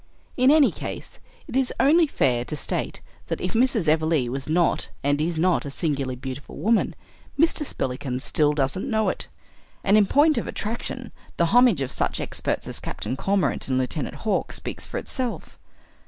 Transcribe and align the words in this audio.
In 0.35 0.49
any 0.49 0.71
case, 0.71 1.19
it 1.47 1.55
is 1.55 1.71
only 1.79 2.07
fair 2.07 2.43
to 2.45 2.55
state 2.55 3.01
that 3.27 3.39
if 3.39 3.53
Mrs. 3.53 3.87
Everleigh 3.87 4.29
was 4.31 4.49
not 4.49 4.89
and 5.03 5.21
is 5.21 5.37
not 5.37 5.63
a 5.63 5.69
singularly 5.69 6.15
beautiful 6.15 6.57
woman, 6.57 6.95
Mr. 7.37 7.63
Spillikins 7.63 8.23
still 8.23 8.53
doesn't 8.53 8.89
know 8.89 9.09
it. 9.09 9.27
And 9.83 9.95
in 9.99 10.07
point 10.07 10.39
of 10.39 10.47
attraction 10.47 11.11
the 11.37 11.45
homage 11.53 11.81
of 11.81 11.91
such 11.91 12.19
experts 12.19 12.67
as 12.67 12.79
Captain 12.79 13.15
Cormorant 13.15 13.67
and 13.67 13.77
Lieutenant 13.77 14.15
Hawk 14.15 14.53
speaks 14.53 14.87
for 14.87 14.97
itself. 14.97 15.59